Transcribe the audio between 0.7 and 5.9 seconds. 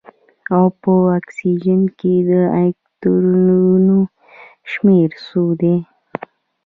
په اکسیجن کې د الکترونونو شمیر څو دی